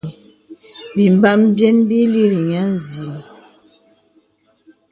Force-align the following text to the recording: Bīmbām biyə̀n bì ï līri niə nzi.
Bīmbām 0.95 1.41
biyə̀n 1.55 1.77
bì 1.87 1.97
ï 2.05 2.11
līri 2.13 2.41
niə 2.49 2.63
nzi. 2.73 3.07